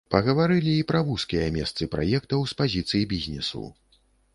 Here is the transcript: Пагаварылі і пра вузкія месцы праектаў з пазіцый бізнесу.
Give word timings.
Пагаварылі 0.13 0.73
і 0.77 0.87
пра 0.93 1.01
вузкія 1.11 1.45
месцы 1.59 1.91
праектаў 1.95 2.39
з 2.53 2.59
пазіцый 2.63 3.09
бізнесу. 3.17 3.69